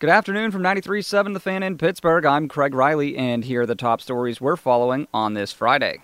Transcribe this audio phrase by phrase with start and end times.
[0.00, 2.24] Good afternoon from 93.7 The Fan in Pittsburgh.
[2.24, 5.98] I'm Craig Riley, and here are the top stories we're following on this Friday.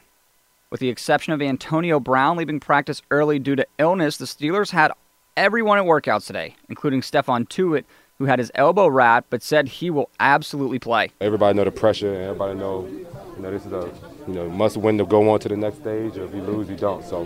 [0.69, 4.93] With the exception of Antonio Brown leaving practice early due to illness, the Steelers had
[5.35, 7.87] everyone at workouts today, including Stephon Tuitt,
[8.19, 11.11] who had his elbow wrapped but said he will absolutely play.
[11.23, 13.91] Everybody know the pressure, and everybody know, you know, this is a
[14.29, 16.19] you know must win to go on to the next stage.
[16.19, 17.03] Or if you lose, you don't.
[17.03, 17.23] So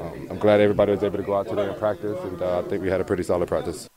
[0.00, 2.62] um, I'm glad everybody was able to go out today and practice, and uh, I
[2.62, 3.90] think we had a pretty solid practice.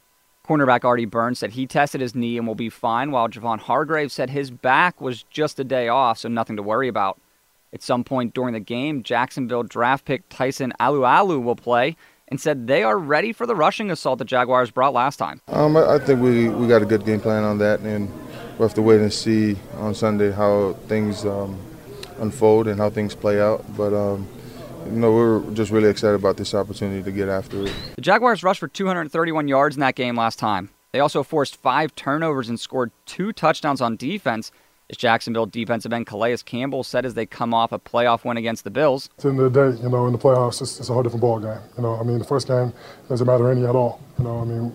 [0.46, 4.12] Cornerback Artie Burns said he tested his knee and will be fine, while Javon Hargrave
[4.12, 7.20] said his back was just a day off, so nothing to worry about.
[7.73, 12.67] At some point during the game, Jacksonville draft pick Tyson Alualu will play and said
[12.67, 15.41] they are ready for the rushing assault the Jaguars brought last time.
[15.48, 18.12] Um, I, think we, we got a good game plan on that, and
[18.58, 21.59] we'll have to wait and see on Sunday how things um,
[22.20, 23.66] unfold and how things play out.
[23.75, 24.27] But um,
[24.85, 27.73] you know, we're just really excited about this opportunity to get after it.
[27.95, 30.70] The Jaguars rushed for 231 yards in that game last time.
[30.91, 34.52] They also forced five turnovers and scored two touchdowns on defense.
[34.89, 38.63] As Jacksonville defensive end Calais Campbell said as they come off a playoff win against
[38.63, 39.09] the Bills.
[39.17, 41.02] At the end of the day, you know, in the playoffs, it's, it's a whole
[41.02, 41.58] different ball game.
[41.75, 42.72] You know, I mean, the first game
[43.09, 44.00] doesn't matter any at all.
[44.19, 44.72] You know, I mean,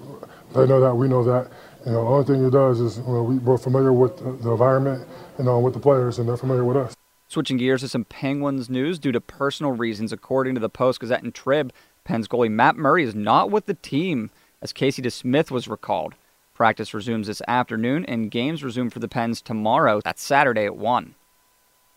[0.54, 1.50] they know that, we know that.
[1.86, 4.32] You know, the only thing it does is you know, we, we're familiar with the,
[4.32, 5.06] the environment,
[5.38, 6.94] you know, with the players, and they're familiar with us.
[7.30, 11.22] Switching gears to some Penguins news due to personal reasons, according to the Post Gazette
[11.22, 11.72] and Trib,
[12.02, 16.16] Pens goalie Matt Murray is not with the team as Casey DeSmith was recalled.
[16.54, 20.00] Practice resumes this afternoon, and games resume for the Pens tomorrow.
[20.02, 21.14] That's Saturday at 1.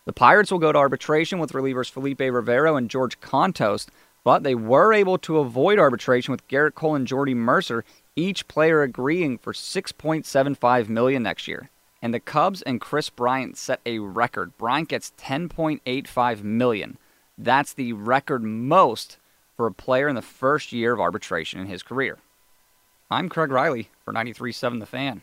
[0.06, 3.88] The Pirates will go to arbitration with relievers Felipe Rivero and George Kontos,
[4.24, 7.84] but they were able to avoid arbitration with Gerrit Cole and Jordy Mercer,
[8.16, 11.72] each player agreeing for 6.75 million next year.
[12.04, 14.58] And the Cubs and Kris Bryant set a record.
[14.58, 16.98] Bryant gets 10.85 million.
[17.38, 19.18] That's the record most
[19.56, 22.18] for a player in the first year of arbitration in his career.
[23.10, 25.22] I'm Craig Riley for 93.7 The Fan.